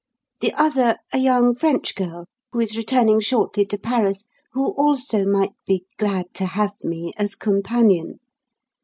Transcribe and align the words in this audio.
The 0.39 0.51
other, 0.55 0.95
a 1.13 1.19
young 1.19 1.53
French 1.53 1.93
girl 1.93 2.25
who 2.51 2.59
is 2.59 2.75
returning 2.75 3.19
shortly 3.21 3.67
to 3.67 3.77
Paris, 3.77 4.25
who 4.53 4.71
also 4.71 5.25
might 5.27 5.53
be 5.67 5.85
'glad 5.99 6.33
to 6.33 6.45
have 6.47 6.73
me' 6.83 7.13
as 7.17 7.35
companion. 7.35 8.17